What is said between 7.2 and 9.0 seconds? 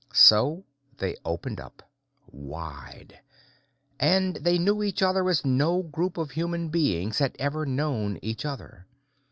ever known each other.